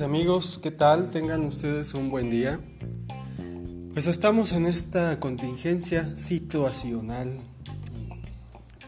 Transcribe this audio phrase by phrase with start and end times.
[0.00, 0.58] amigos?
[0.60, 1.10] ¿Qué tal?
[1.10, 2.58] Tengan ustedes un buen día.
[3.92, 7.38] Pues estamos en esta contingencia situacional,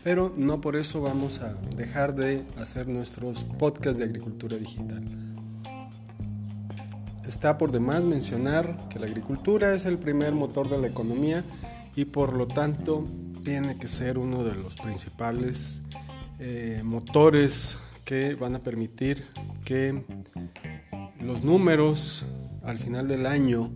[0.03, 5.05] pero no por eso vamos a dejar de hacer nuestros podcasts de agricultura digital.
[7.29, 11.45] Está por demás mencionar que la agricultura es el primer motor de la economía
[11.95, 13.07] y por lo tanto
[13.45, 15.83] tiene que ser uno de los principales
[16.41, 19.27] eh, motores que van a permitir
[19.65, 20.05] que
[21.27, 22.25] los números
[22.63, 23.73] al final del año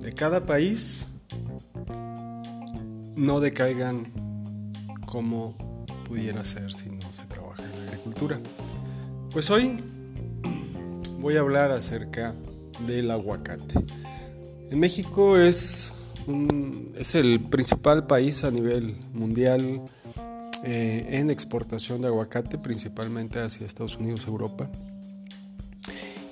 [0.00, 1.06] de cada país
[3.16, 4.12] no decaigan
[5.06, 5.56] como
[6.06, 8.40] pudiera ser si no se trabaja en la agricultura.
[9.32, 9.78] Pues hoy
[11.20, 12.34] voy a hablar acerca
[12.86, 13.82] del aguacate.
[14.70, 15.94] En México es,
[16.96, 19.82] es el principal país a nivel mundial
[20.64, 24.68] eh, en exportación de aguacate, principalmente hacia Estados Unidos, Europa.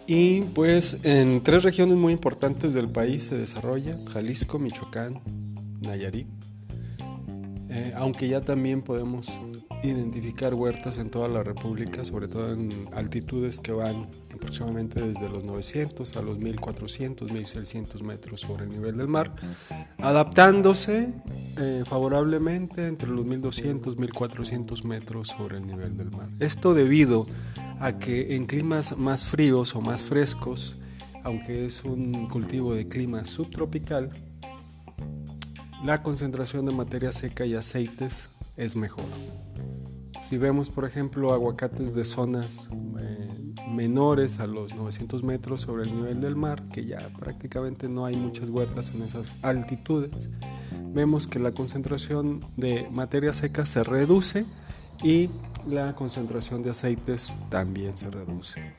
[0.06, 5.20] Y pues en tres regiones muy importantes del país se desarrolla, Jalisco, Michoacán,
[5.80, 6.28] Nayarit,
[7.70, 9.40] eh, aunque ya también podemos
[9.82, 15.44] identificar huertas en toda la República, sobre todo en altitudes que van aproximadamente desde los
[15.44, 19.34] 900 a los 1400, 1600 metros sobre el nivel del mar,
[19.98, 21.12] adaptándose
[21.58, 26.28] eh, favorablemente entre los 1200, 1400 metros sobre el nivel del mar.
[26.40, 27.26] Esto debido
[27.92, 30.78] que en climas más fríos o más frescos,
[31.22, 34.08] aunque es un cultivo de clima subtropical,
[35.84, 39.04] la concentración de materia seca y aceites es mejor.
[40.18, 43.28] Si vemos, por ejemplo, aguacates de zonas eh,
[43.68, 48.16] menores a los 900 metros sobre el nivel del mar, que ya prácticamente no hay
[48.16, 50.30] muchas huertas en esas altitudes,
[50.94, 54.46] vemos que la concentración de materia seca se reduce
[55.02, 55.30] y
[55.68, 58.74] la concentración de aceites también se reduce.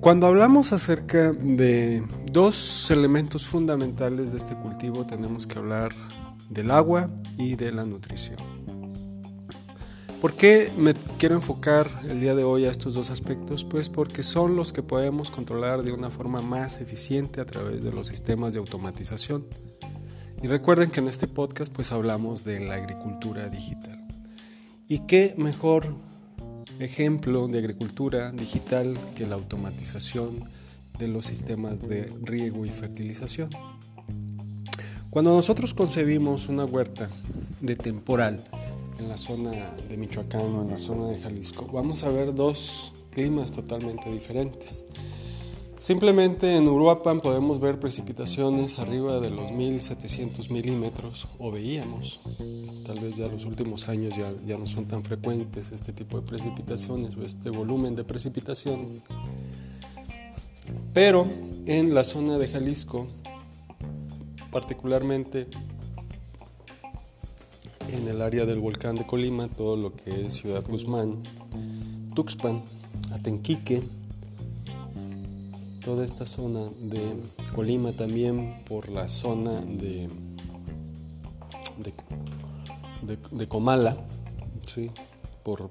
[0.00, 5.92] Cuando hablamos acerca de dos elementos fundamentales de este cultivo, tenemos que hablar
[6.50, 8.36] del agua y de la nutrición.
[10.20, 13.64] ¿Por qué me quiero enfocar el día de hoy a estos dos aspectos?
[13.64, 17.92] Pues porque son los que podemos controlar de una forma más eficiente a través de
[17.92, 19.46] los sistemas de automatización.
[20.40, 24.01] Y recuerden que en este podcast pues hablamos de la agricultura digital.
[24.92, 25.96] ¿Y qué mejor
[26.78, 30.50] ejemplo de agricultura digital que la automatización
[30.98, 33.48] de los sistemas de riego y fertilización?
[35.08, 37.08] Cuando nosotros concebimos una huerta
[37.62, 38.44] de temporal
[38.98, 42.92] en la zona de Michoacán o en la zona de Jalisco, vamos a ver dos
[43.12, 44.84] climas totalmente diferentes.
[45.82, 52.20] Simplemente en Uruapan podemos ver precipitaciones arriba de los 1700 milímetros, o veíamos,
[52.86, 56.24] tal vez ya los últimos años ya, ya no son tan frecuentes este tipo de
[56.24, 59.02] precipitaciones o este volumen de precipitaciones.
[60.94, 61.26] Pero
[61.66, 63.08] en la zona de Jalisco
[64.52, 65.48] particularmente
[67.88, 71.24] en el área del volcán de Colima, todo lo que es Ciudad Guzmán,
[72.14, 72.62] Tuxpan,
[73.12, 73.82] Atenquique,
[75.84, 77.00] toda esta zona de
[77.54, 80.08] Colima también por la zona de,
[83.32, 83.96] de, Comala,
[84.66, 84.90] ¿sí?
[85.42, 85.70] por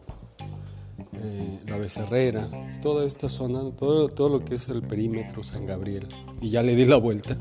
[1.14, 2.50] eh, la Becerrera,
[2.82, 6.08] toda esta zona, todo, todo lo que es el perímetro San Gabriel.
[6.42, 7.38] Y ya le di la vuelta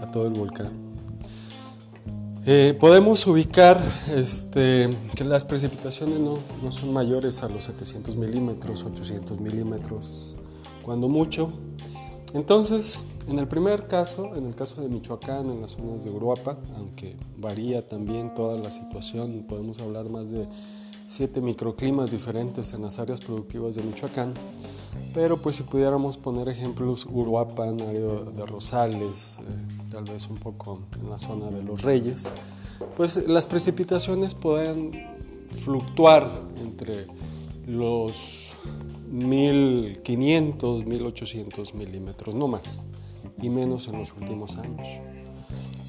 [0.00, 0.88] a todo el volcán.
[2.46, 3.78] Eh, podemos ubicar
[4.16, 10.36] este, que las precipitaciones no, no, son mayores a los 700 milímetros, 800 milímetros,
[10.82, 11.52] cuando mucho.
[12.34, 16.56] Entonces, en el primer caso, en el caso de Michoacán, en las zonas de Uruapa,
[16.76, 20.46] aunque varía también toda la situación, podemos hablar más de
[21.06, 24.34] siete microclimas diferentes en las áreas productivas de Michoacán.
[25.14, 30.80] Pero pues si pudiéramos poner ejemplos, Uruapan, área de Rosales, eh, tal vez un poco
[31.00, 32.32] en la zona de Los Reyes,
[32.96, 34.92] pues las precipitaciones pueden
[35.64, 36.30] fluctuar
[36.62, 37.06] entre
[37.66, 38.47] los
[39.10, 42.84] 1500, 1800 milímetros, no más,
[43.40, 44.86] y menos en los últimos años.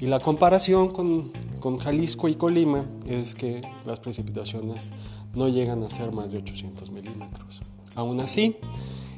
[0.00, 1.30] Y la comparación con,
[1.60, 4.92] con, Jalisco y Colima es que las precipitaciones
[5.34, 7.60] no llegan a ser más de 800 milímetros.
[7.94, 8.56] Aún así,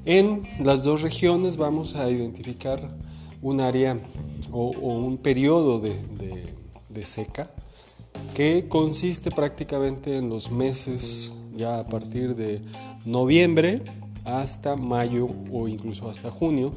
[0.04, 2.90] en las dos regiones vamos a identificar
[3.40, 4.00] un área
[4.50, 5.94] o, un periodo de,
[6.88, 7.50] de seca
[8.34, 12.62] que consiste prácticamente en los meses ya a partir de
[13.04, 13.82] noviembre
[14.25, 16.72] hasta mayo o incluso hasta junio,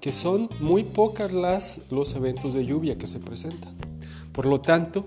[0.00, 3.74] que son muy pocas las, los eventos de lluvia que se presentan.
[4.32, 5.04] Por lo tanto,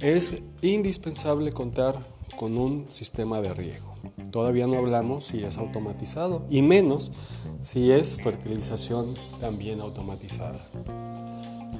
[0.00, 1.98] es indispensable contar
[2.36, 3.94] con un sistema de riego.
[4.30, 7.12] Todavía no hablamos si es automatizado y menos
[7.60, 10.68] si es fertilización también automatizada.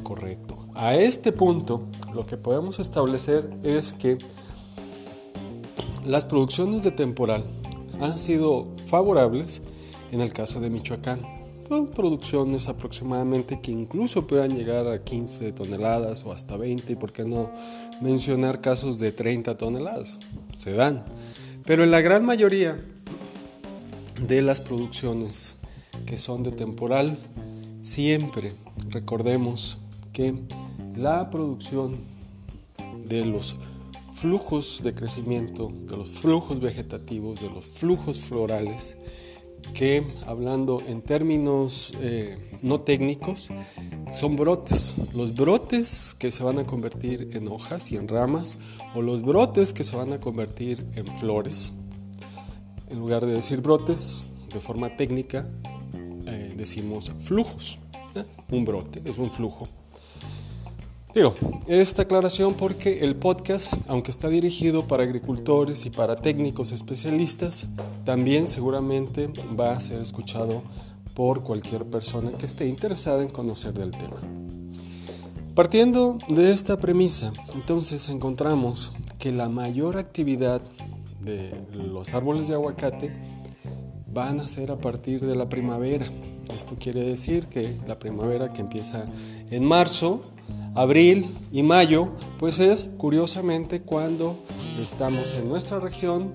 [0.02, 0.58] Correcto.
[0.74, 4.18] A este punto, lo que podemos establecer es que
[6.04, 7.44] las producciones de temporal
[8.00, 9.62] han sido favorables
[10.10, 11.22] en el caso de Michoacán.
[11.68, 17.12] Son producciones aproximadamente que incluso puedan llegar a 15 toneladas o hasta 20, y por
[17.12, 17.50] qué no
[18.00, 20.18] mencionar casos de 30 toneladas.
[20.58, 21.04] Se dan.
[21.64, 22.78] Pero en la gran mayoría
[24.26, 25.56] de las producciones
[26.04, 27.18] que son de temporal,
[27.80, 28.52] siempre
[28.90, 29.78] recordemos
[30.12, 30.34] que
[30.96, 31.96] la producción
[33.06, 33.56] de los
[34.22, 38.96] flujos de crecimiento, de los flujos vegetativos, de los flujos florales,
[39.74, 43.48] que hablando en términos eh, no técnicos,
[44.12, 44.94] son brotes.
[45.12, 48.58] Los brotes que se van a convertir en hojas y en ramas,
[48.94, 51.72] o los brotes que se van a convertir en flores.
[52.90, 54.22] En lugar de decir brotes,
[54.54, 55.48] de forma técnica,
[56.26, 57.80] eh, decimos flujos.
[58.14, 58.22] ¿eh?
[58.52, 59.66] Un brote es un flujo.
[61.14, 61.34] Digo,
[61.66, 67.66] esta aclaración porque el podcast, aunque está dirigido para agricultores y para técnicos especialistas,
[68.06, 69.28] también seguramente
[69.60, 70.62] va a ser escuchado
[71.12, 74.16] por cualquier persona que esté interesada en conocer del tema.
[75.54, 80.62] Partiendo de esta premisa, entonces encontramos que la mayor actividad
[81.20, 83.12] de los árboles de aguacate
[84.10, 86.06] van a ser a partir de la primavera.
[86.56, 89.04] Esto quiere decir que la primavera que empieza
[89.50, 90.22] en marzo,
[90.74, 92.08] abril y mayo,
[92.38, 94.36] pues es curiosamente cuando
[94.80, 96.32] estamos en nuestra región,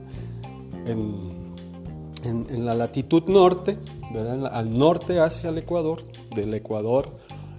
[0.86, 1.38] en,
[2.66, 3.78] la latitud norte,
[4.52, 6.02] al norte hacia el Ecuador,
[6.36, 7.10] del Ecuador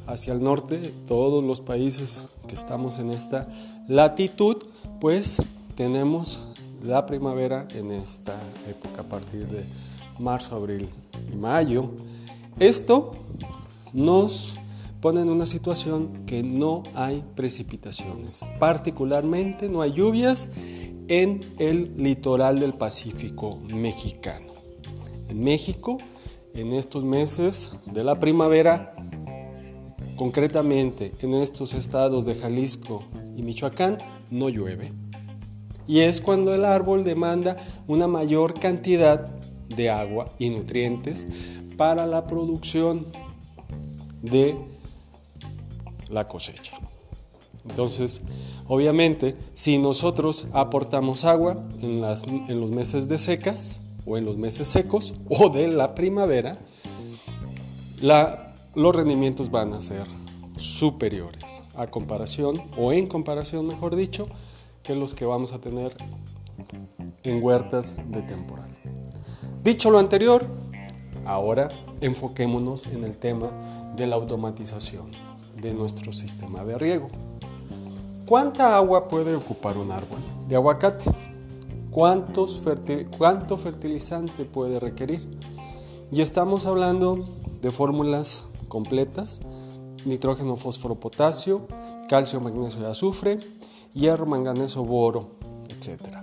[0.06, 3.48] hacia el norte, todos los países que estamos en esta
[3.86, 4.56] latitud,
[5.00, 5.36] pues
[5.76, 6.40] tenemos
[6.82, 8.34] la primavera en esta
[8.68, 9.64] época, a partir de
[10.18, 10.88] marzo, abril
[11.32, 11.90] y mayo.
[12.58, 13.12] Esto
[13.92, 14.58] nos
[15.00, 18.40] pone en una situación que no hay precipitaciones.
[18.58, 20.48] Particularmente no hay lluvias
[21.08, 24.52] en el litoral del Pacífico mexicano.
[25.28, 25.98] En México,
[26.54, 28.94] en estos meses de la primavera,
[30.16, 33.04] concretamente en estos estados de Jalisco
[33.36, 33.98] y Michoacán,
[34.30, 34.92] no llueve.
[35.86, 37.56] Y es cuando el árbol demanda
[37.86, 39.30] una mayor cantidad
[39.74, 41.26] de agua y nutrientes
[41.76, 43.06] para la producción
[44.22, 44.56] de
[46.10, 46.74] la cosecha.
[47.68, 48.22] Entonces,
[48.66, 54.36] obviamente, si nosotros aportamos agua en, las, en los meses de secas o en los
[54.36, 56.58] meses secos o de la primavera,
[58.00, 60.06] los rendimientos van a ser
[60.56, 61.44] superiores
[61.76, 64.28] a comparación o en comparación, mejor dicho,
[64.82, 65.94] que los que vamos a tener
[67.22, 68.70] en huertas de temporal.
[69.62, 70.46] Dicho lo anterior,
[71.26, 71.68] ahora
[72.00, 73.50] enfoquémonos en el tema
[73.96, 75.27] de la automatización
[75.60, 77.08] de nuestro sistema de riego.
[78.26, 80.18] ¿Cuánta agua puede ocupar un árbol
[80.48, 81.10] de aguacate?
[81.90, 82.62] ¿Cuántos
[83.16, 85.26] ¿Cuánto fertilizante puede requerir?
[86.12, 87.26] Y estamos hablando
[87.60, 89.40] de fórmulas completas,
[90.04, 91.66] nitrógeno, fósforo, potasio,
[92.08, 93.40] calcio, magnesio y azufre,
[93.94, 95.30] hierro, manganeso, boro,
[95.68, 96.18] etc.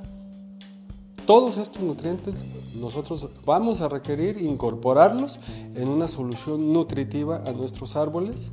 [1.25, 2.35] Todos estos nutrientes
[2.75, 5.39] nosotros vamos a requerir incorporarlos
[5.75, 8.51] en una solución nutritiva a nuestros árboles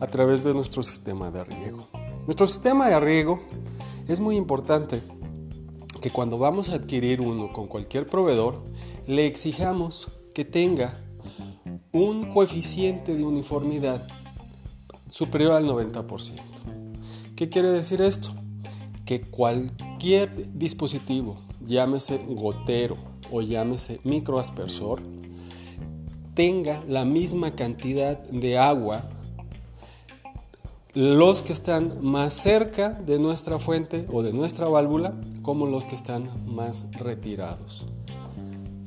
[0.00, 1.86] a través de nuestro sistema de riego.
[2.26, 3.40] Nuestro sistema de riego
[4.08, 5.02] es muy importante
[6.00, 8.62] que cuando vamos a adquirir uno con cualquier proveedor,
[9.06, 10.92] le exijamos que tenga
[11.92, 14.06] un coeficiente de uniformidad
[15.08, 16.34] superior al 90%.
[17.34, 18.30] ¿Qué quiere decir esto?
[19.04, 22.96] Que cualquier dispositivo, llámese gotero
[23.30, 25.00] o llámese microaspersor,
[26.34, 29.08] tenga la misma cantidad de agua
[30.96, 35.94] los que están más cerca de nuestra fuente o de nuestra válvula como los que
[35.94, 37.86] están más retirados.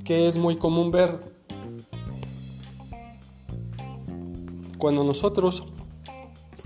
[0.03, 1.19] Que es muy común ver
[4.79, 5.61] cuando nosotros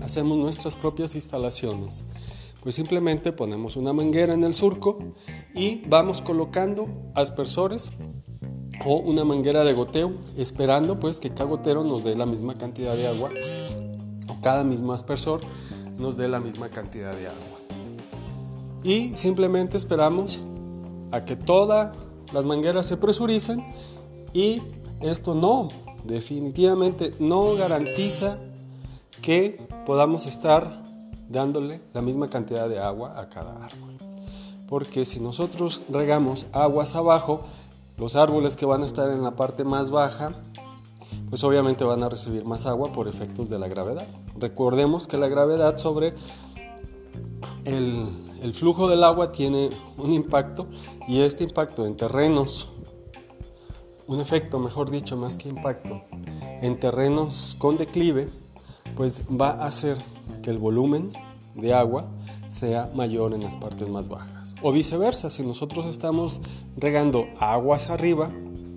[0.00, 2.04] hacemos nuestras propias instalaciones.
[2.62, 4.98] Pues simplemente ponemos una manguera en el surco
[5.54, 7.90] y vamos colocando aspersores
[8.82, 12.96] o una manguera de goteo, esperando pues que cada gotero nos dé la misma cantidad
[12.96, 13.28] de agua
[14.44, 15.40] cada mismo aspersor
[15.96, 17.58] nos dé la misma cantidad de agua.
[18.82, 20.38] Y simplemente esperamos
[21.12, 21.94] a que todas
[22.30, 23.64] las mangueras se presuricen
[24.34, 24.60] y
[25.00, 25.68] esto no,
[26.04, 28.36] definitivamente no garantiza
[29.22, 30.82] que podamos estar
[31.30, 33.96] dándole la misma cantidad de agua a cada árbol.
[34.68, 37.40] Porque si nosotros regamos aguas abajo,
[37.96, 40.34] los árboles que van a estar en la parte más baja
[41.34, 44.06] pues obviamente van a recibir más agua por efectos de la gravedad.
[44.38, 46.14] Recordemos que la gravedad sobre
[47.64, 50.68] el, flujo del agua tiene un impacto
[51.08, 52.68] y este impacto en terrenos,
[54.06, 56.02] un efecto mejor dicho, más que impacto,
[56.62, 58.28] en terrenos con declive,
[58.94, 59.98] pues va a hacer
[60.40, 61.10] que el volumen
[61.56, 62.06] de agua
[62.48, 64.54] sea mayor en las partes más bajas.
[64.62, 66.40] O viceversa, si nosotros estamos
[66.76, 68.30] regando aguas arriba,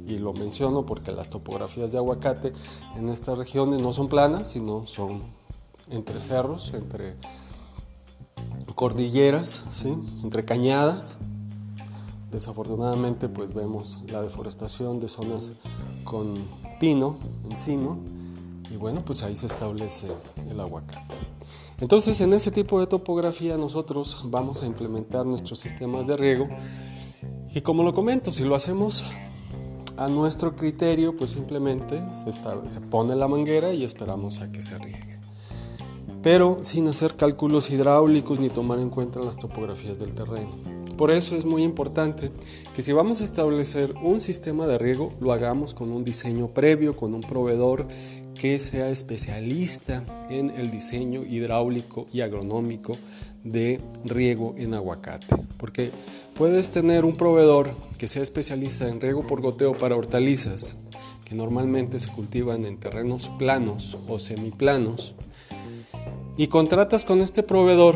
[0.07, 2.53] y lo menciono porque las topografías de aguacate
[2.95, 5.21] en estas regiones no son planas, sino son
[5.89, 7.15] entre cerros, entre
[8.75, 9.63] cordilleras,
[10.23, 11.17] entre cañadas.
[12.31, 15.51] Desafortunadamente pues vemos la deforestación de zonas
[16.03, 16.35] con
[16.79, 17.17] pino,
[17.49, 17.97] encino,
[18.71, 20.07] y bueno, pues ahí se establece
[20.49, 21.15] el aguacate.
[21.79, 26.47] Entonces, en ese tipo de topografía nosotros vamos a implementar nuestros sistemas de riego
[27.53, 29.03] y como lo comento, si lo hacemos
[29.97, 32.01] a nuestro criterio, pues simplemente
[32.67, 35.17] se, pone la manguera y esperamos a que se riegue.
[36.23, 40.77] Pero sin hacer cálculos hidráulicos ni tomar en cuenta las topografías del terreno.
[40.97, 42.31] Por eso es muy importante
[42.75, 46.95] que si vamos a establecer un sistema de riego, lo hagamos con un diseño previo,
[46.95, 47.87] con un proveedor
[48.33, 52.97] que sea especialista en el diseño hidráulico y agronómico
[53.43, 55.35] de riego en aguacate.
[55.57, 55.91] Porque
[56.37, 60.77] puedes tener un proveedor que sea especialista en riego por goteo para hortalizas,
[61.25, 65.15] que normalmente se cultivan en terrenos planos o semiplanos,
[66.37, 67.95] y contratas con este proveedor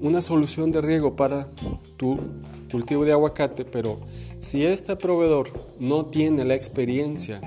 [0.00, 1.48] una solución de riego para
[1.96, 2.18] tu
[2.72, 3.96] cultivo de aguacate, pero
[4.40, 7.40] si este proveedor no tiene la experiencia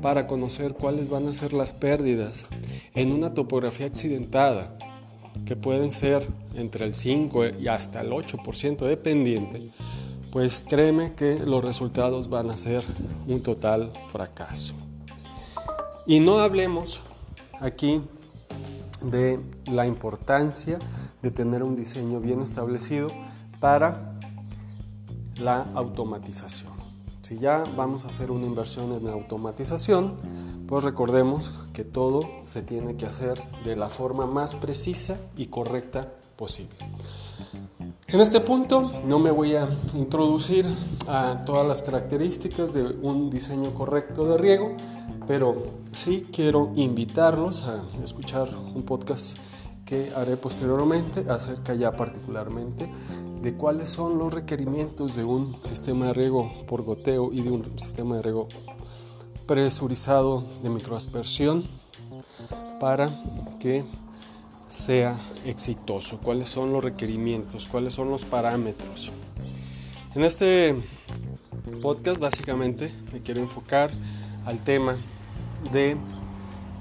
[0.00, 2.46] para conocer cuáles van a ser las pérdidas
[2.94, 4.78] en una topografía accidentada,
[5.44, 9.70] que pueden ser entre el 5 y hasta el 8% dependiente,
[10.32, 12.82] pues créeme que los resultados van a ser
[13.26, 14.74] un total fracaso.
[16.06, 17.02] Y no hablemos
[17.60, 18.00] aquí
[19.02, 20.78] de la importancia
[21.22, 23.08] de tener un diseño bien establecido
[23.60, 24.12] para
[25.40, 26.72] la automatización.
[27.22, 30.14] Si ya vamos a hacer una inversión en automatización,
[30.66, 36.12] pues recordemos que todo se tiene que hacer de la forma más precisa y correcta
[36.36, 36.76] posible.
[38.08, 40.66] En este punto no me voy a introducir
[41.08, 44.76] a todas las características de un diseño correcto de riego,
[45.26, 45.56] pero
[45.92, 49.38] sí quiero invitarlos a escuchar un podcast
[49.84, 52.90] que haré posteriormente acerca ya particularmente
[53.40, 57.78] de cuáles son los requerimientos de un sistema de riego por goteo y de un
[57.78, 58.48] sistema de riego
[59.46, 61.64] presurizado de microaspersión
[62.80, 63.10] para
[63.60, 63.84] que
[64.68, 69.12] sea exitoso, cuáles son los requerimientos, cuáles son los parámetros.
[70.14, 70.74] En este
[71.80, 73.90] podcast básicamente me quiero enfocar
[74.44, 74.96] al tema
[75.72, 75.96] de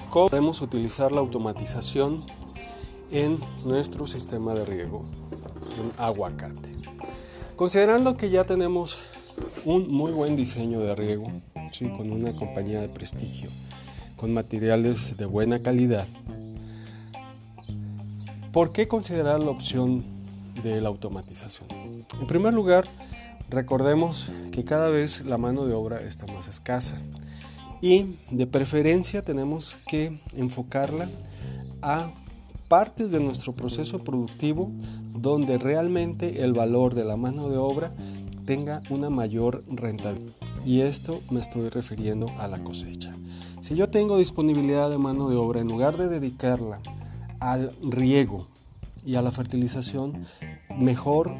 [0.09, 2.25] cómo podemos utilizar la automatización
[3.11, 5.05] en nuestro sistema de riego
[5.79, 6.75] en aguacate.
[7.55, 8.97] Considerando que ya tenemos
[9.63, 11.27] un muy buen diseño de riego,
[11.75, 11.89] ¿sí?
[11.89, 13.49] con una compañía de prestigio,
[14.15, 16.07] con materiales de buena calidad,
[18.53, 20.03] ¿por qué considerar la opción
[20.63, 21.67] de la automatización?
[22.19, 22.85] En primer lugar,
[23.49, 26.97] recordemos que cada vez la mano de obra está más escasa
[27.81, 31.09] y de preferencia tenemos que enfocarla
[31.81, 32.13] a
[32.69, 34.71] partes de nuestro proceso productivo
[35.13, 37.93] donde realmente el valor de la mano de obra
[38.45, 40.44] tenga una mayor rentabilidad.
[40.65, 43.15] Y esto me estoy refiriendo a la cosecha.
[43.61, 46.81] Si yo tengo disponibilidad de mano de obra, en lugar de dedicarla
[47.39, 48.47] al riego
[49.05, 50.25] y a la fertilización,
[50.75, 51.35] mejor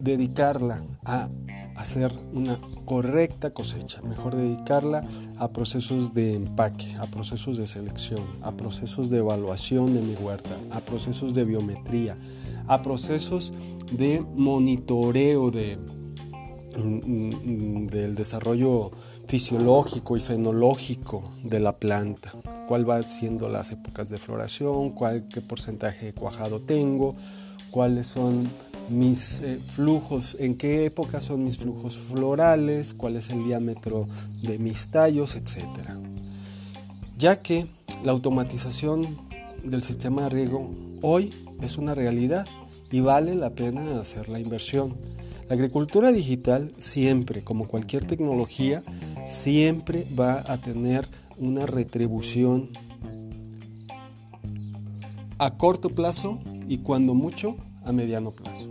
[0.00, 1.28] dedicarla a
[1.76, 5.06] hacer una correcta cosecha, mejor dedicarla
[5.38, 10.56] a procesos de empaque, a procesos de selección, a procesos de evaluación de mi huerta,
[10.70, 12.16] a procesos de biometría,
[12.66, 13.52] a procesos
[13.92, 15.78] de monitoreo de,
[16.76, 18.92] del desarrollo
[19.26, 22.32] fisiológico y fenológico de la planta,
[22.68, 27.14] cuál va siendo las épocas de floración, cuál, qué porcentaje de cuajado tengo,
[27.70, 28.48] cuáles son
[28.88, 34.06] mis eh, flujos, en qué época son mis flujos florales, cuál es el diámetro
[34.42, 35.66] de mis tallos, etc.
[37.18, 37.66] Ya que
[38.04, 39.18] la automatización
[39.64, 40.70] del sistema de riego
[41.02, 42.46] hoy es una realidad
[42.90, 44.96] y vale la pena hacer la inversión.
[45.48, 48.82] La agricultura digital siempre, como cualquier tecnología,
[49.26, 51.06] siempre va a tener
[51.38, 52.70] una retribución
[55.38, 58.70] a corto plazo y cuando mucho a mediano plazo.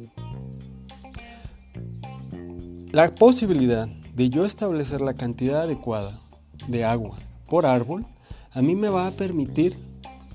[2.91, 6.19] La posibilidad de yo establecer la cantidad adecuada
[6.67, 7.17] de agua
[7.47, 8.05] por árbol,
[8.51, 9.77] a mí me va a permitir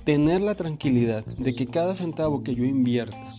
[0.04, 3.36] tener la tranquilidad de que cada centavo que yo invierta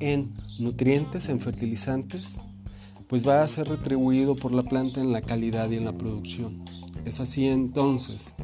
[0.00, 2.38] en nutrientes, en fertilizantes,
[3.08, 6.64] pues va a ser retribuido por la planta en la calidad y en la producción.
[7.04, 8.34] Es así entonces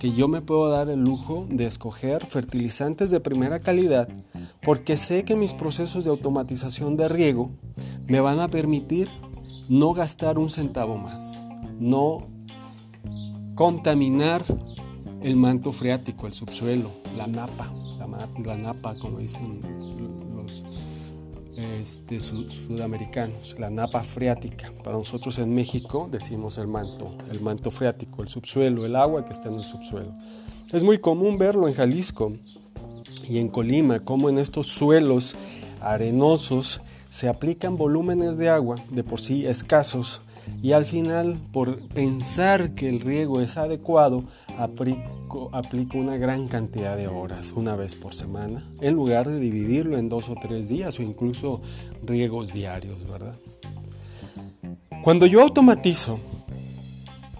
[0.00, 4.08] que yo me puedo dar el lujo de escoger fertilizantes de primera calidad
[4.62, 7.50] porque sé que mis procesos de automatización de riego
[8.08, 9.08] me van a permitir
[9.68, 11.40] no gastar un centavo más,
[11.78, 12.26] no
[13.54, 14.42] contaminar
[15.22, 17.72] el manto freático, el subsuelo, la napa,
[18.44, 19.60] la, napa como dicen
[21.62, 24.72] este, sudamericanos, la napa freática.
[24.84, 29.32] Para nosotros en México decimos el manto, el manto freático, el subsuelo, el agua que
[29.32, 30.12] está en el subsuelo.
[30.72, 32.32] Es muy común verlo en Jalisco
[33.28, 35.36] y en Colima, como en estos suelos
[35.80, 40.22] arenosos se aplican volúmenes de agua de por sí escasos
[40.62, 44.24] y al final, por pensar que el riego es adecuado,
[44.58, 50.08] aplico, una gran cantidad de horas, una vez por semana, en lugar de dividirlo en
[50.08, 51.60] dos o tres días o incluso
[52.04, 53.34] riegos diarios, ¿verdad?
[55.02, 56.18] Cuando yo automatizo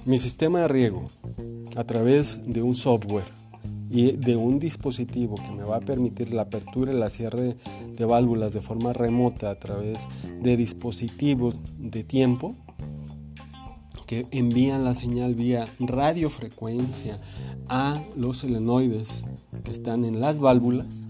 [0.05, 1.05] mi sistema de riego
[1.77, 3.43] a través de un software
[3.91, 7.55] y de un dispositivo que me va a permitir la apertura y la cierre
[7.97, 10.09] de válvulas de forma remota a través
[10.41, 12.57] de dispositivos de tiempo,
[14.13, 17.19] que envían la señal vía radiofrecuencia
[17.67, 19.25] a los selenoides
[19.65, 21.09] que están en las válvulas,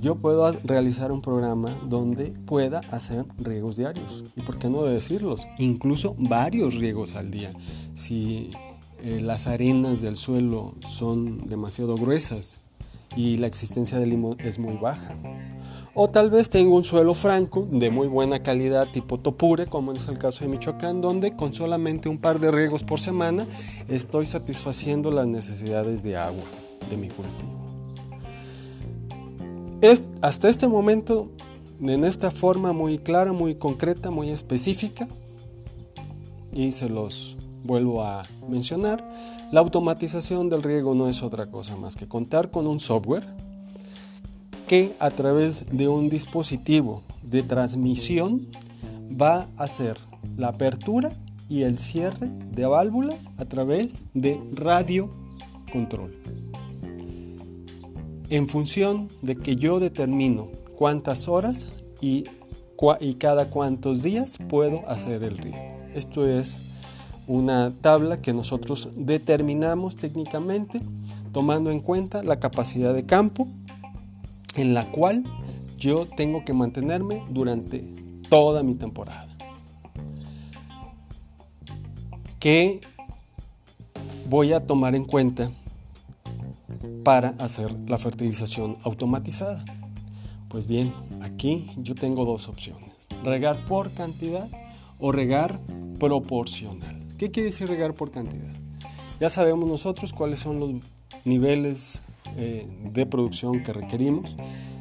[0.00, 4.22] yo puedo realizar un programa donde pueda hacer riegos diarios.
[4.36, 5.48] ¿Y por qué no decirlos?
[5.58, 7.52] Incluso varios riegos al día.
[7.94, 8.52] Si
[9.02, 12.60] eh, las arenas del suelo son demasiado gruesas
[13.16, 15.16] y la existencia de limón es muy baja.
[15.96, 20.08] O tal vez tengo un suelo franco de muy buena calidad tipo topure, como es
[20.08, 23.46] el caso de Michoacán, donde con solamente un par de riegos por semana
[23.86, 26.42] estoy satisfaciendo las necesidades de agua
[26.90, 27.52] de mi cultivo.
[29.82, 31.30] Es, hasta este momento,
[31.80, 35.06] en esta forma muy clara, muy concreta, muy específica,
[36.52, 39.08] y se los vuelvo a mencionar,
[39.52, 43.24] la automatización del riego no es otra cosa más que contar con un software
[44.66, 48.48] que a través de un dispositivo de transmisión
[49.20, 49.96] va a hacer
[50.36, 51.12] la apertura
[51.48, 55.10] y el cierre de válvulas a través de radio
[55.72, 56.14] control.
[58.30, 61.68] En función de que yo determino cuántas horas
[62.00, 62.24] y,
[63.00, 65.76] y cada cuántos días puedo hacer el riego.
[65.94, 66.64] Esto es
[67.26, 70.80] una tabla que nosotros determinamos técnicamente
[71.32, 73.48] tomando en cuenta la capacidad de campo
[74.56, 75.24] en la cual
[75.78, 77.80] yo tengo que mantenerme durante
[78.28, 79.28] toda mi temporada.
[82.38, 82.80] ¿Qué
[84.28, 85.50] voy a tomar en cuenta
[87.02, 89.64] para hacer la fertilización automatizada?
[90.48, 93.08] Pues bien, aquí yo tengo dos opciones.
[93.24, 94.48] Regar por cantidad
[94.98, 95.60] o regar
[95.98, 97.02] proporcional.
[97.18, 98.52] ¿Qué quiere decir regar por cantidad?
[99.20, 100.72] Ya sabemos nosotros cuáles son los
[101.24, 102.02] niveles
[102.36, 104.36] eh, de producción que requerimos.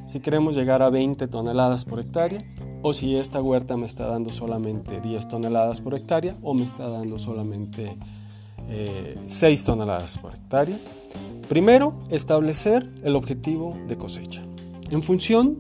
[0.07, 2.39] Si queremos llegar a 20 toneladas por hectárea
[2.81, 6.87] o si esta huerta me está dando solamente 10 toneladas por hectárea o me está
[6.89, 7.97] dando solamente
[9.25, 10.77] 6 eh, toneladas por hectárea.
[11.47, 14.41] Primero, establecer el objetivo de cosecha
[14.89, 15.59] en función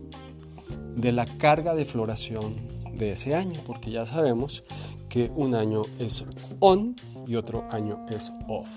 [0.95, 2.55] de la carga de floración
[2.95, 4.63] de ese año, porque ya sabemos
[5.09, 6.23] que un año es
[6.59, 8.69] on y otro año es off.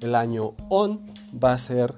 [0.00, 1.00] El año on
[1.32, 1.94] va a ser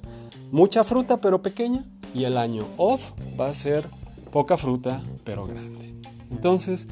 [0.50, 1.84] mucha fruta pero pequeña
[2.14, 3.88] y el año off va a ser
[4.32, 5.94] poca fruta pero grande.
[6.30, 6.86] Entonces,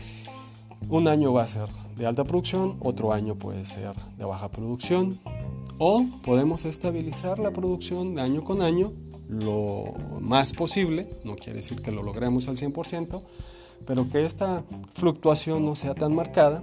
[0.88, 5.18] un año va a ser de alta producción, otro año puede ser de baja producción
[5.78, 8.92] o podemos estabilizar la producción de año con año
[9.28, 13.22] lo más posible, no quiere decir que lo logremos al 100%,
[13.86, 16.62] pero que esta fluctuación no sea tan marcada,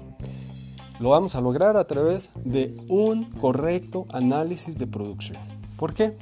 [0.99, 5.37] lo vamos a lograr a través de un correcto análisis de producción.
[5.77, 6.17] ¿Por qué?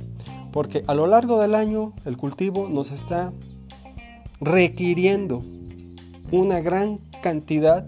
[0.53, 3.33] Porque a lo largo del año el cultivo nos está
[4.39, 5.43] requiriendo
[6.31, 7.83] una gran cantidad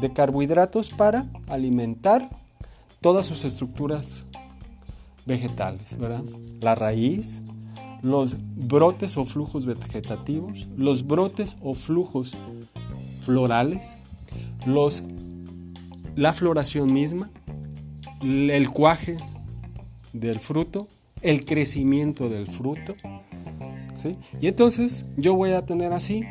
[0.00, 2.28] de carbohidratos para alimentar
[3.00, 4.26] todas sus estructuras
[5.26, 6.24] vegetales, ¿verdad?
[6.60, 7.44] La raíz,
[8.02, 12.34] los brotes o flujos vegetativos, los brotes o flujos
[13.24, 13.96] florales,
[16.16, 17.30] la floración misma,
[18.20, 19.18] el cuaje
[20.12, 20.88] del fruto
[21.22, 22.94] el crecimiento del fruto.
[23.94, 24.16] ¿sí?
[24.40, 26.24] Y entonces yo voy a tener así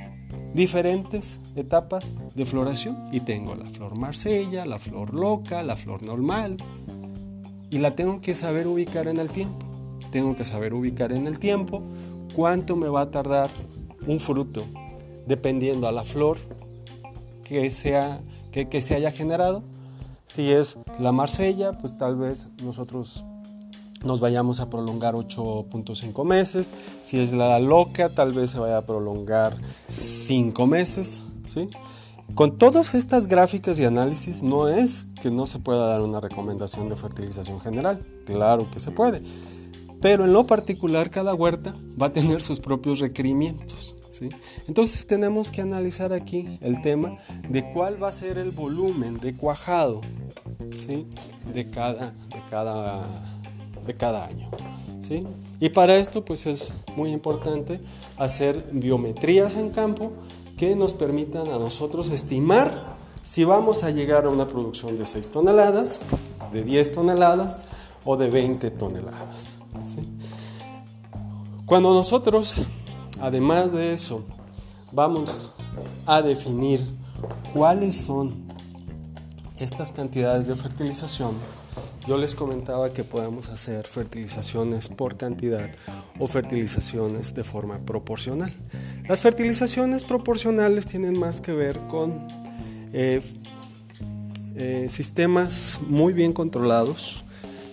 [0.54, 6.58] diferentes etapas de floración y tengo la flor marsella, la flor loca, la flor normal
[7.69, 9.65] y la tengo que saber ubicar en el tiempo.
[10.12, 11.82] Tengo que saber ubicar en el tiempo
[12.36, 13.49] cuánto me va a tardar
[14.06, 14.65] un fruto,
[15.25, 16.38] dependiendo a la flor
[17.45, 19.63] que, sea, que, que se haya generado.
[20.25, 23.25] Si es la Marsella, pues tal vez nosotros
[24.04, 26.74] nos vayamos a prolongar 8.5 meses.
[27.02, 31.24] Si es la loca, tal vez se vaya a prolongar 5 meses.
[31.46, 31.68] ¿sí?
[32.36, 36.88] Con todas estas gráficas y análisis no es que no se pueda dar una recomendación
[36.88, 39.22] de fertilización general, claro que se puede,
[40.02, 43.96] pero en lo particular cada huerta va a tener sus propios requerimientos.
[44.10, 44.30] ¿sí?
[44.68, 47.18] Entonces tenemos que analizar aquí el tema
[47.50, 50.00] de cuál va a ser el volumen de cuajado
[50.78, 51.06] ¿sí?
[51.54, 53.40] de, cada, de, cada,
[53.86, 54.50] de cada año.
[55.02, 55.26] ¿sí?
[55.60, 57.80] Y para esto pues es muy importante
[58.17, 60.12] hacer biometrías en campo
[60.58, 65.32] que nos permitan a nosotros estimar si vamos a llegar a una producción de 6
[65.32, 66.00] toneladas,
[66.52, 67.62] de 10 toneladas
[68.04, 69.58] o de 20 toneladas.
[71.65, 72.56] Cuando nosotros,
[73.20, 74.24] además de eso,
[74.91, 75.52] vamos
[76.06, 76.86] a definir
[77.54, 78.34] cuáles son
[79.60, 81.32] estas cantidades de fertilización,
[82.08, 85.70] yo les comentaba que podemos hacer fertilizaciones por cantidad
[86.20, 88.52] o fertilizaciones de forma proporcional.
[89.08, 92.28] Las fertilizaciones proporcionales tienen más que ver con
[92.94, 93.22] eh,
[94.56, 97.24] eh, sistemas muy bien controlados,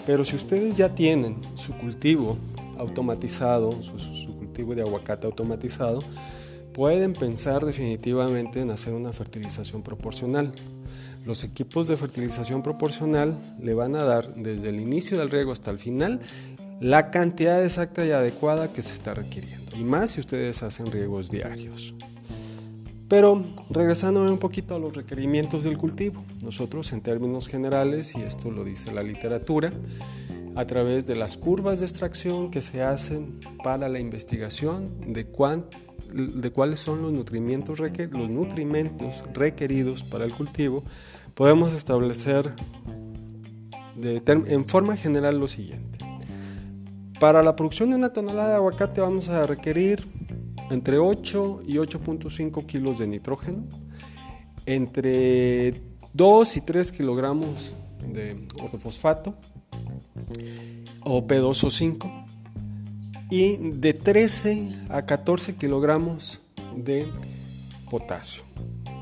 [0.07, 2.37] pero si ustedes ya tienen su cultivo
[2.79, 6.03] automatizado, su, su cultivo de aguacate automatizado,
[6.73, 10.53] pueden pensar definitivamente en hacer una fertilización proporcional.
[11.24, 15.70] Los equipos de fertilización proporcional le van a dar desde el inicio del riego hasta
[15.70, 16.20] el final
[16.81, 19.76] la cantidad exacta y adecuada que se está requiriendo.
[19.76, 21.94] Y más si ustedes hacen riegos diarios.
[23.09, 28.50] Pero regresando un poquito a los requerimientos del cultivo, nosotros en términos generales, y esto
[28.50, 29.72] lo dice la literatura,
[30.54, 35.26] a través de las curvas de extracción que se hacen para la investigación de,
[36.12, 40.83] de cuáles son los nutrimentos, los nutrimentos requeridos para el cultivo,
[41.35, 42.51] podemos establecer
[44.01, 45.99] en forma general lo siguiente.
[47.21, 50.05] Para la producción de una tonelada de aguacate vamos a requerir
[50.71, 53.64] entre 8 y 8.5 kilos de nitrógeno,
[54.66, 57.75] entre 2 y 3 kilogramos
[58.12, 58.47] de
[58.79, 59.35] fosfato
[61.03, 62.17] o P2O5
[63.31, 66.41] y de 13 a 14 kilogramos
[66.77, 67.09] de
[67.91, 68.43] potasio.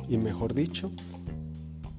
[0.09, 0.91] Y mejor dicho,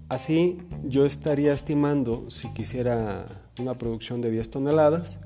[0.09, 3.25] Así yo estaría estimando, si quisiera
[3.59, 5.19] una producción de 10 toneladas,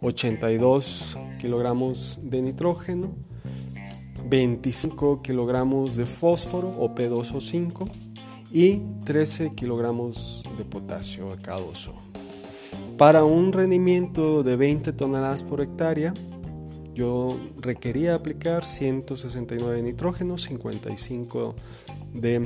[0.00, 3.16] 82 kilogramos de nitrógeno,
[4.28, 7.90] 25 kilogramos de fósforo o P2O5
[8.52, 11.94] y 13 kilogramos de potasio K2O.
[12.96, 16.14] Para un rendimiento de 20 toneladas por hectárea,
[16.98, 21.54] yo requería aplicar 169 de nitrógeno, 55
[22.12, 22.40] de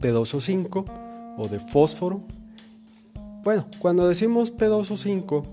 [0.00, 2.22] P2O5 o de fósforo.
[3.44, 5.44] Bueno, cuando decimos P2O5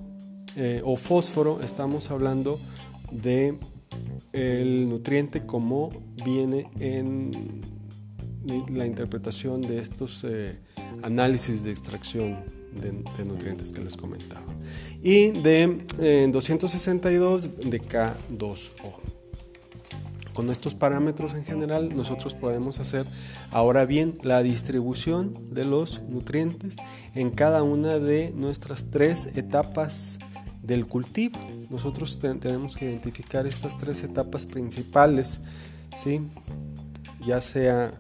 [0.55, 2.61] eh, o fósforo, estamos hablando
[3.11, 3.59] de
[4.31, 5.89] el nutriente como
[6.23, 7.59] viene en
[8.73, 10.61] la interpretación de estos eh,
[11.03, 14.45] análisis de extracción de, nutrientes que les comentaba.
[15.01, 19.19] Y de 262 eh, de K2O
[20.39, 23.05] con estos parámetros en general nosotros podemos hacer
[23.51, 26.77] ahora bien la distribución de los nutrientes
[27.13, 30.17] en cada una de nuestras tres etapas
[30.63, 31.37] del cultivo.
[31.69, 35.41] Nosotros tenemos que identificar estas tres etapas principales,
[35.97, 36.21] ¿sí?
[37.25, 37.99] ya sea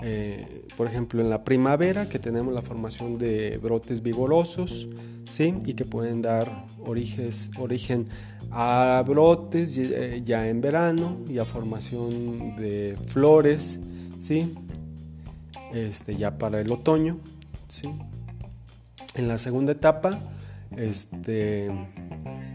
[0.00, 4.88] eh, por ejemplo en la primavera que tenemos la formación de brotes vigorosos
[5.28, 5.54] ¿sí?
[5.64, 8.06] y que pueden dar origen
[8.50, 13.80] a brotes eh, ya en verano y a formación de flores,
[14.20, 14.54] ¿sí?
[15.72, 17.18] Este, ya para el otoño.
[17.66, 17.90] ¿sí?
[19.16, 20.20] En la segunda etapa,
[20.76, 21.70] este,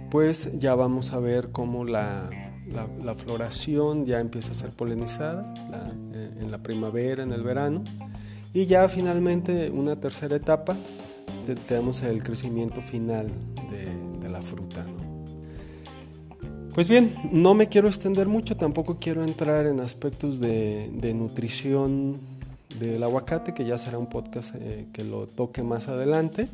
[0.10, 2.30] pues ya vamos a ver cómo la,
[2.74, 5.54] la, floración ya empieza a ser polinizada
[6.14, 7.84] eh, en la primavera, en el verano.
[8.54, 10.76] Y ya finalmente una tercera etapa,
[11.50, 13.28] este, tenemos el crecimiento final
[13.72, 14.86] de, la fruta.
[16.76, 22.20] Pues bien, no me quiero extender mucho, tampoco quiero entrar en aspectos de, nutrición
[22.80, 26.48] del aguacate, que ya será un podcast eh, que lo toque más adelante.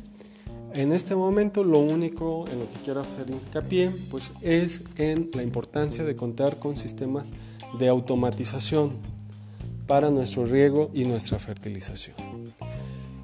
[0.76, 5.42] En este momento lo único en lo que quiero hacer hincapié pues, es en la
[5.42, 7.32] importancia de contar con sistemas
[7.78, 8.92] de automatización
[9.86, 12.16] para nuestro riego y nuestra fertilización.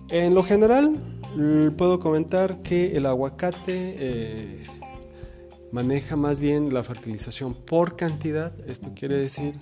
[0.09, 0.97] En lo general,
[1.77, 4.62] puedo comentar que el aguacate eh,
[5.73, 8.55] maneja más bien la fertilización por cantidad.
[8.67, 9.59] Esto quiere decir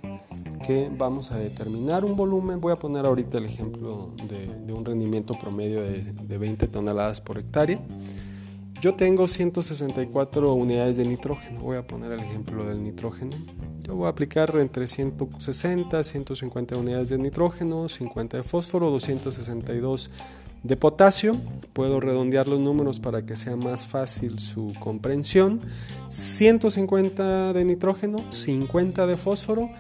[0.97, 2.61] vamos a determinar un volumen.
[2.61, 7.39] Voy a poner ahorita el ejemplo de, un rendimiento promedio de, de 20 toneladas por
[7.39, 7.79] hectárea.
[8.81, 11.61] Yo tengo 164 unidades de nitrógeno.
[11.61, 13.33] Voy a poner el ejemplo del nitrógeno.
[13.87, 20.11] Yo voy a aplicar entre 160 150 unidades de nitrógeno, 50 de fósforo, 262
[20.63, 21.37] de potasio.
[21.73, 25.61] Puedo redondear los números para que sea más fácil su comprensión.
[26.09, 29.71] 150 de nitrógeno, 50 de fósforo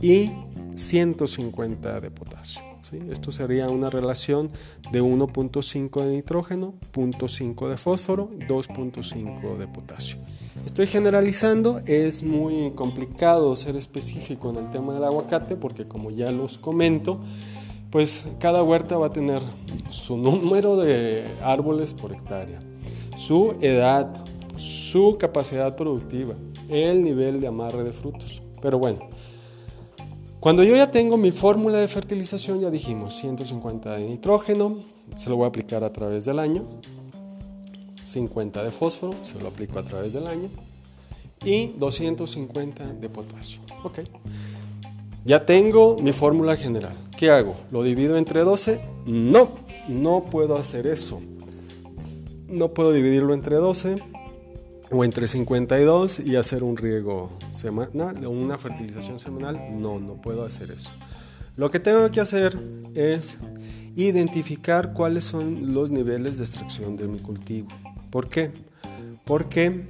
[0.00, 0.30] y
[0.74, 2.70] 150 de potasio.
[3.10, 4.50] Esto sería una relación
[4.90, 10.16] de 1.5 de nitrógeno, 0.5 de fósforo, 2.5 de potasio.
[10.66, 16.32] Estoy generalizando, es muy complicado ser específico en el tema del aguacate porque como ya
[16.32, 17.20] los comento,
[17.90, 19.42] pues cada huerta va a tener
[19.90, 22.60] su número de árboles por hectárea,
[23.16, 24.12] su edad,
[24.56, 26.34] su capacidad productiva,
[26.68, 28.42] el nivel de amarre de frutos.
[28.60, 29.08] Pero bueno,
[30.40, 34.78] cuando yo ya tengo mi fórmula de fertilización, ya dijimos 150 de nitrógeno,
[35.14, 36.64] se lo voy a aplicar a través del año,
[38.04, 40.48] 50 de fósforo, se lo aplico a través del año,
[41.44, 43.60] y 250 de potasio.
[43.84, 44.00] Ok.
[45.24, 46.96] Ya tengo mi fórmula general.
[47.18, 47.54] ¿Qué hago?
[47.70, 48.80] ¿Lo divido entre 12?
[49.04, 49.50] No,
[49.88, 51.20] no puedo hacer eso.
[52.48, 53.96] No puedo dividirlo entre 12
[54.90, 59.58] o entre 52 y hacer un riego semanal o una fertilización semanal.
[59.80, 60.90] No, no puedo hacer eso.
[61.56, 62.58] Lo que tengo que hacer
[62.94, 63.38] es
[63.96, 67.68] identificar cuáles son los niveles de extracción de mi cultivo.
[68.10, 68.50] ¿Por qué?
[69.24, 69.86] Porque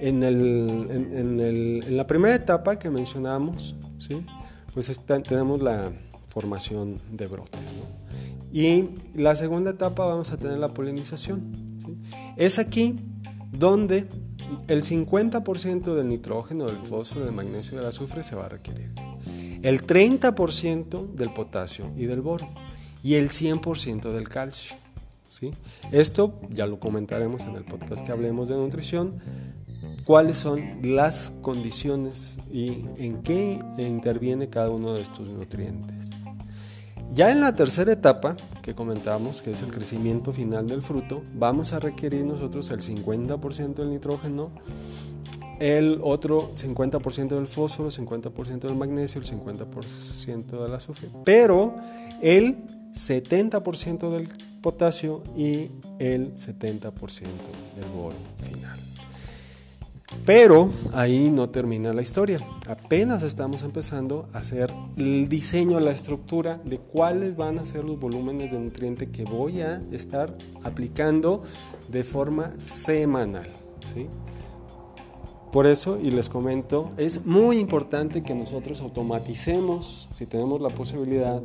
[0.00, 4.24] en, en, la primera etapa que mencionamos, ¿sí?
[4.74, 4.92] pues
[5.26, 5.90] tenemos la
[6.28, 7.60] formación de brotes.
[8.52, 11.40] Y la segunda etapa vamos a tener la polinización.
[12.36, 12.94] Es aquí
[13.52, 14.06] donde
[14.68, 18.90] el 50% del nitrógeno, del fósforo, del magnesio y del azufre se va a requerir.
[19.62, 22.48] El 30% del potasio y del boro.
[23.02, 24.76] Y el 100% del calcio.
[25.28, 25.52] ¿sí?
[25.92, 29.20] Esto ya lo comentaremos en el podcast que hablemos de nutrición.
[30.04, 36.15] Cuáles son las condiciones y en qué interviene cada uno de estos nutrientes.
[37.16, 41.72] Ya en la tercera etapa que comentamos, que es el crecimiento final del fruto, vamos
[41.72, 44.50] a requerir nosotros el 50% del nitrógeno,
[45.58, 51.76] el otro 50% del fósforo, 50% del magnesio, el 50% del azufre, pero
[52.20, 52.58] el
[52.92, 54.28] 70% del
[54.60, 56.92] potasio y el 70%
[57.76, 58.85] del boro final.
[60.24, 62.38] Pero ahí no termina la historia.
[62.68, 67.98] Apenas estamos empezando a hacer el diseño, la estructura de cuáles van a ser los
[67.98, 71.42] volúmenes de nutriente que voy a estar aplicando
[71.88, 73.48] de forma semanal.
[73.84, 74.06] ¿sí?
[75.52, 81.40] Por eso, y les comento, es muy importante que nosotros automaticemos, si tenemos la posibilidad,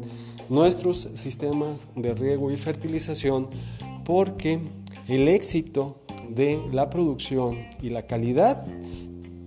[0.49, 3.47] nuestros sistemas de riego y fertilización,
[4.03, 4.59] porque
[5.07, 6.01] el éxito
[6.35, 8.65] de la producción y la calidad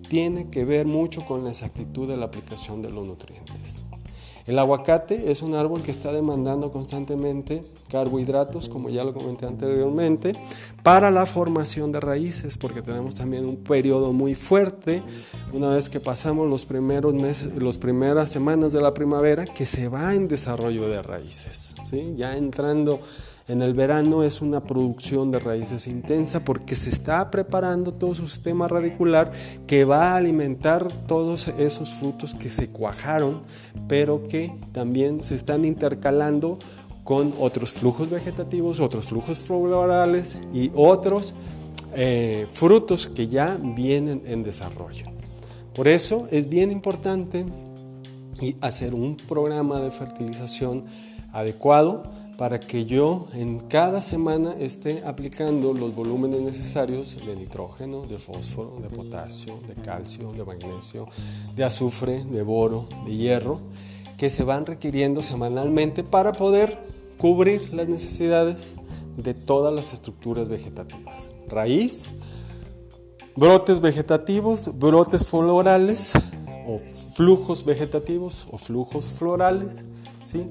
[0.09, 3.85] tiene que ver mucho con la exactitud de la aplicación de los nutrientes.
[4.47, 10.35] El aguacate es un árbol que está demandando constantemente carbohidratos, como ya lo comenté anteriormente,
[10.83, 15.03] para la formación de raíces, porque tenemos también un periodo muy fuerte,
[15.55, 19.89] una vez que pasamos los primeros meses, las primeras semanas de la primavera, que se
[19.89, 22.13] va en desarrollo de raíces, ¿sí?
[22.19, 23.01] ya entrando
[23.47, 28.27] en el verano es una producción de raíces intensa porque se está preparando todo su
[28.27, 29.31] sistema radicular
[29.67, 33.43] que va a alimentar todos esos frutos que se cuajaron,
[33.87, 36.59] pero que también se están intercalando
[37.05, 41.35] con otros flujos vegetativos, otros flujos florales y otros
[41.95, 45.05] eh, frutos que ya vienen en desarrollo.
[45.75, 47.45] Por eso es bien importante
[48.63, 50.85] hacer un programa de fertilización
[51.33, 58.19] adecuado para que yo en cada semana esté aplicando los volúmenes necesarios de nitrógeno, de
[58.19, 61.07] fósforo, de potasio, de calcio, de magnesio,
[61.55, 63.61] de azufre, de boro, de hierro,
[64.17, 66.79] que se van requiriendo semanalmente para poder
[67.19, 68.77] cubrir las necesidades
[69.17, 71.31] de todas las estructuras vegetativas.
[71.49, 72.13] Raíz,
[73.37, 76.15] brotes vegetativos, brotes florales
[76.67, 79.85] o flujos vegetativos o flujos florales,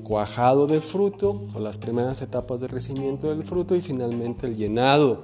[0.04, 5.24] cuajado del fruto o las primeras etapas de crecimiento del fruto y finalmente el llenado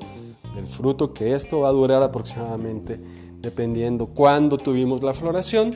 [0.56, 3.00] del fruto, que esto va a durar aproximadamente,
[3.40, 5.76] dependiendo cuándo tuvimos la floración,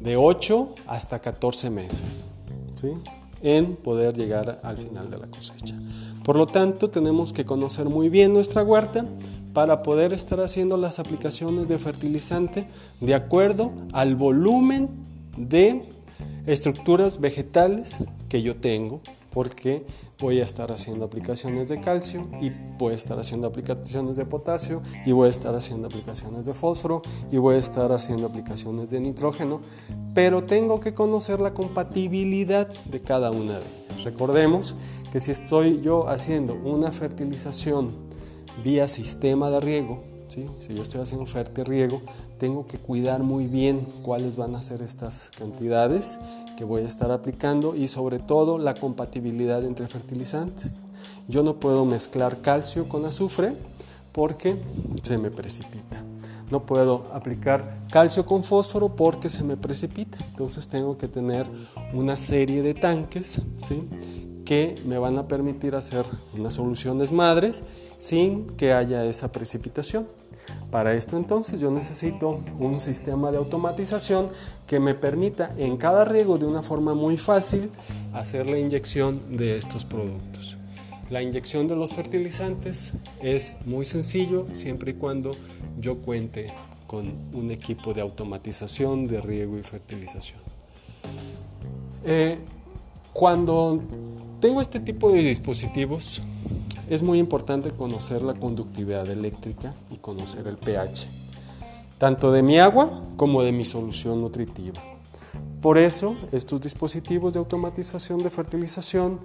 [0.00, 2.26] de 8 hasta 14 meses.
[3.42, 5.76] en poder llegar al final de la cosecha.
[6.24, 9.04] Por lo tanto, tenemos que conocer muy bien nuestra huerta
[9.54, 12.66] para poder estar haciendo las aplicaciones de fertilizante
[13.00, 14.90] de acuerdo al volumen
[15.38, 15.88] de
[16.46, 19.00] estructuras vegetales que yo tengo
[19.34, 19.84] porque
[20.20, 24.80] voy a estar haciendo aplicaciones de calcio y voy a estar haciendo aplicaciones de potasio
[25.04, 29.00] y voy a estar haciendo aplicaciones de fósforo y voy a estar haciendo aplicaciones de
[29.00, 29.60] nitrógeno,
[30.14, 34.04] pero tengo que conocer la compatibilidad de cada una de ellas.
[34.04, 34.76] Recordemos
[35.10, 38.13] que si estoy yo haciendo una fertilización
[38.62, 40.14] vía sistema de riego,
[40.58, 41.26] si yo estoy haciendo
[41.64, 42.00] riego,
[42.38, 46.18] tengo que cuidar muy bien cuáles van a ser estas cantidades
[46.56, 50.82] que voy a estar aplicando y sobre todo la compatibilidad entre fertilizantes.
[51.28, 53.54] Yo no puedo mezclar calcio con azufre
[54.12, 54.56] porque
[55.02, 56.02] se me precipita.
[56.50, 60.18] No puedo aplicar calcio con fósforo porque se me precipita.
[60.30, 61.46] Entonces tengo que tener
[61.92, 63.82] una serie de tanques ¿sí?
[64.44, 66.04] Que me van a permitir hacer
[66.34, 67.62] unas soluciones madres
[67.98, 70.06] sin que haya esa precipitación.
[70.70, 74.28] Para esto entonces yo necesito un sistema de automatización
[74.66, 77.70] que me permita en cada riego de una forma muy fácil
[78.12, 80.56] hacer la inyección de estos productos.
[81.10, 85.32] La inyección de los fertilizantes es muy sencillo siempre y cuando
[85.78, 86.52] yo cuente
[86.86, 90.40] con un equipo de automatización de riego y fertilización.
[92.04, 92.38] Eh,
[93.12, 93.80] cuando
[94.44, 96.20] tengo este tipo de dispositivos,
[96.90, 101.08] es muy importante conocer la conductividad eléctrica y conocer el pH,
[101.96, 104.82] tanto de mi agua como de mi solución nutritiva.
[105.62, 109.16] Por eso, estos dispositivos de automatización de fertilización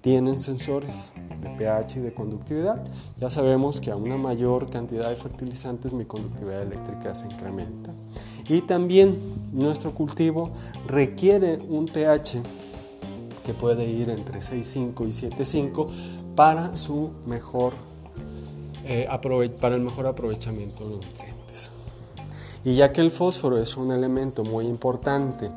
[0.00, 2.82] tienen sensores de pH y de conductividad.
[3.20, 7.92] Ya sabemos que a una mayor cantidad de fertilizantes mi conductividad eléctrica se incrementa.
[8.48, 9.20] Y también
[9.52, 10.50] nuestro cultivo
[10.88, 12.42] requiere un pH
[13.44, 15.88] que puede ir entre 6.5 y 7.5
[16.34, 17.74] para su mejor
[18.84, 19.08] eh,
[19.60, 21.70] para el mejor aprovechamiento de nutrientes.
[22.64, 25.50] Y ya que el fósforo es un elemento muy importante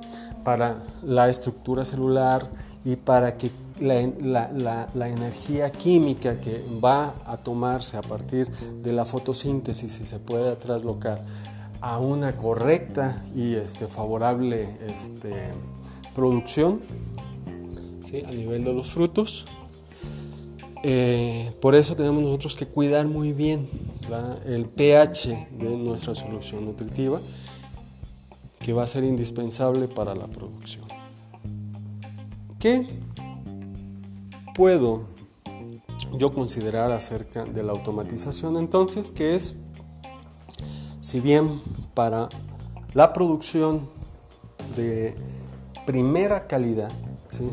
[0.43, 2.49] para la estructura celular
[2.83, 9.05] y para que la, la, energía química que va a tomarse a partir de la
[9.05, 11.25] fotosíntesis y se puede traslocar
[11.81, 15.49] a una correcta y este, favorable este,
[16.13, 16.79] producción,
[18.23, 19.45] a nivel de los frutos.
[20.83, 23.67] Eh, por eso tenemos nosotros que cuidar muy bien
[24.45, 27.19] el pH de nuestra solución nutritiva,
[28.59, 30.85] que va a ser indispensable para la producción.
[32.59, 32.87] ¿Qué
[34.55, 35.07] puedo
[36.17, 39.11] yo considerar acerca de la automatización entonces?
[39.11, 39.55] Que es,
[40.99, 41.61] si bien
[41.93, 42.29] para
[42.93, 43.89] la producción
[44.75, 45.15] de
[45.85, 46.91] primera calidad,
[47.27, 47.43] ¿sí?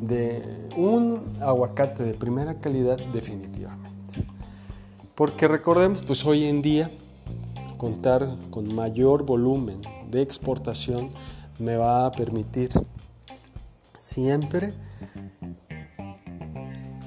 [0.00, 3.96] De un aguacate de primera calidad definitivamente.
[5.14, 6.90] Porque recordemos, pues hoy en día
[7.76, 9.80] contar con mayor volumen
[10.10, 11.10] de exportación
[11.58, 12.70] me va a permitir
[13.96, 14.72] siempre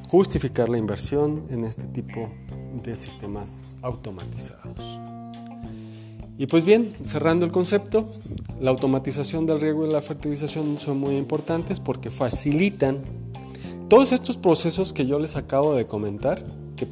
[0.07, 2.29] justificar la inversión en este tipo
[2.83, 5.10] de sistemas automatizados.
[6.37, 8.09] Y pues bien, cerrando el concepto,
[8.59, 13.03] la automatización del riego y la fertilización son muy importantes porque facilitan
[13.89, 16.41] todos estos procesos que yo les acabo de comentar,
[16.75, 16.87] que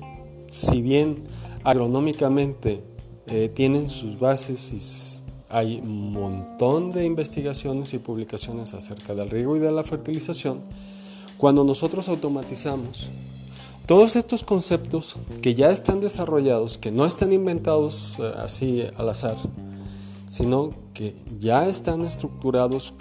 [0.49, 1.23] si bien
[1.63, 2.83] agronómicamente
[3.27, 9.55] eh, tienen sus bases y hay un montón de investigaciones y publicaciones acerca del riego
[9.55, 10.61] y de la fertilización,
[11.37, 13.09] cuando nosotros automatizamos
[13.89, 19.35] todos estos conceptos que ya están desarrollados, que no están inventados eh, así al azar,
[20.29, 22.93] sino que ya están estructurados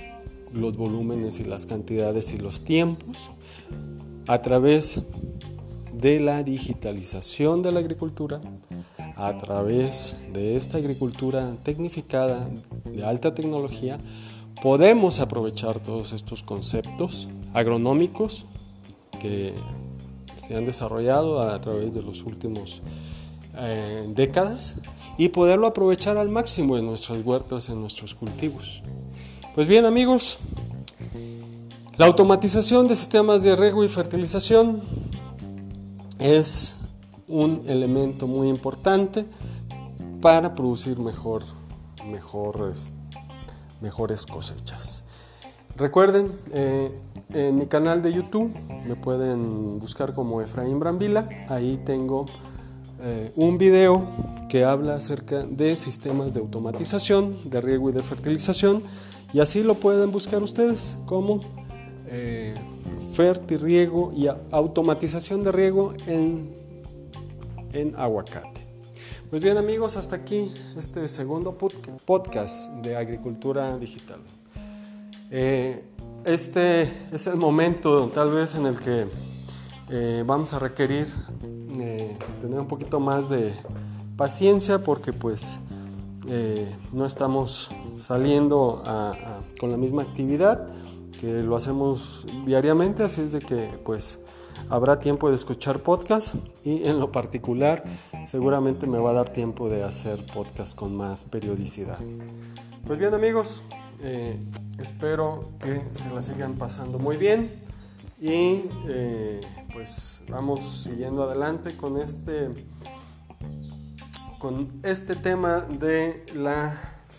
[0.55, 3.29] los volúmenes y las cantidades y los tiempos
[4.29, 5.03] a través
[5.93, 8.41] de la digitalización de la agricultura,
[9.15, 12.49] a través de esta agricultura tecnificada
[12.87, 13.99] de alta tecnología,
[14.63, 18.47] podemos aprovechar todos estos conceptos agronómicos
[19.21, 19.53] que
[20.39, 22.81] se han desarrollado a través de los últimos
[23.57, 24.77] eh, décadas
[25.17, 28.83] y poderlo aprovechar al máximo en nuestras huertas, en nuestros cultivos.
[29.55, 30.39] Pues bien amigos,
[31.97, 34.81] la automatización de sistemas de riego y fertilización
[36.19, 36.77] es
[37.27, 39.27] un elemento muy importante
[40.21, 41.43] para producir mejor,
[42.07, 42.93] mejores,
[43.81, 45.05] mejores cosechas.
[45.79, 46.91] Recuerden, eh,
[47.33, 48.53] en mi canal de YouTube
[48.85, 51.29] me pueden buscar como Efraín Brambila.
[51.49, 52.27] Ahí tengo
[53.01, 54.09] eh, un video
[54.49, 58.83] que habla acerca de sistemas de automatización, de riego y de fertilización.
[59.33, 61.41] Y así lo pueden buscar ustedes como
[62.09, 62.57] eh,
[63.13, 66.53] fertirriego y automatización de riego en,
[67.73, 68.67] en aguacate.
[69.31, 71.57] Pues bien amigos, hasta aquí este segundo
[72.05, 74.19] podcast de Agricultura Digital.
[75.31, 75.85] Eh,
[76.25, 79.07] este es el momento tal vez en el que
[79.91, 81.07] eh, vamos a requerir
[81.81, 83.55] eh, tener un poquito más de
[84.17, 85.61] paciencia porque pues
[86.29, 88.83] eh, no estamos saliendo
[89.59, 90.67] con la misma actividad
[91.19, 94.21] que lo hacemos diariamente, así es de que pues
[94.69, 97.83] habrá tiempo de escuchar podcast y en lo particular
[98.27, 101.99] seguramente me va a dar tiempo de hacer podcast con más periodicidad.
[102.87, 103.63] Pues bien amigos,
[104.79, 107.51] espero que se la sigan pasando muy bien
[108.21, 109.41] y eh,
[109.73, 112.49] pues vamos siguiendo adelante con este
[114.39, 116.77] con este tema de la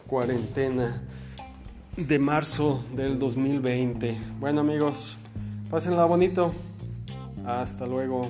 [0.08, 1.02] cuarentena
[1.96, 4.18] de marzo del 2020.
[4.40, 5.18] Bueno amigos,
[5.70, 6.54] pásenla bonito.
[7.46, 8.30] Hasta luego.